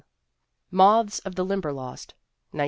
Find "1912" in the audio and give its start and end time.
2.49-2.59